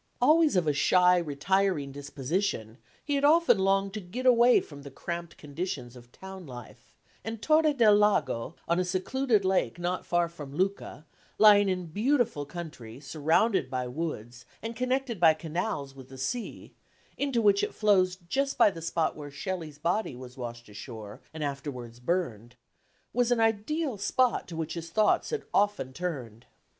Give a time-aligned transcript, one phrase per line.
[0.19, 4.89] Always of a shy, retiring disposition, he had often longed to get away from the
[4.89, 6.91] cramped conditions of town life,
[7.23, 11.05] and Torre del Lago, on a secluded lake not far from Lucca,
[11.37, 16.73] lying in beautiful country, surrounded by woods, and connected by canals with the sea
[17.15, 21.43] into which it flows just by the spot where Shelley's body was washed ashore and
[21.43, 22.55] afterwards burned
[23.13, 26.47] was an ideal spot to which his thoughts had often turned.